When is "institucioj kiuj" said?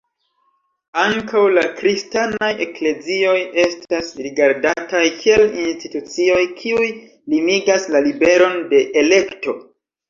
5.69-6.91